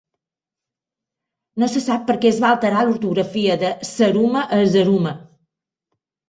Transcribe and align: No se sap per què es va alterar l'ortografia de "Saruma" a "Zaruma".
No 1.63 1.67
se 1.73 1.83
sap 1.87 2.07
per 2.07 2.15
què 2.23 2.29
es 2.31 2.39
va 2.45 2.49
alterar 2.53 2.85
l'ortografia 2.87 3.59
de 3.65 3.71
"Saruma" 3.91 4.43
a 4.59 4.61
"Zaruma". 4.73 5.15